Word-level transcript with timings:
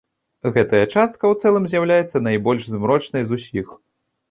Гэтая 0.53 0.79
частка 0.93 1.19
ў 1.27 1.33
цэлым 1.43 1.67
з'яўляецца 1.75 2.23
найбольш 2.31 2.63
змрочнай 2.73 3.23
з 3.31 3.41
усіх. 3.41 3.67